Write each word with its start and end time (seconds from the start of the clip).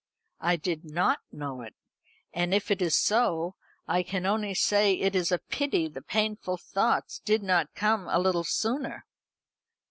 "I 0.39 0.55
did 0.55 0.83
not 0.83 1.19
know 1.31 1.61
it. 1.61 1.75
And 2.33 2.55
if 2.55 2.71
it 2.71 2.81
is 2.81 2.95
so 2.95 3.53
I 3.87 4.01
can 4.01 4.25
only 4.25 4.55
say 4.55 4.93
it 4.95 5.15
is 5.15 5.31
a 5.31 5.37
pity 5.37 5.87
the 5.87 6.01
painful 6.01 6.57
thoughts 6.57 7.19
did 7.19 7.43
not 7.43 7.75
come 7.75 8.07
a 8.07 8.17
little 8.17 8.43
sooner." 8.43 9.05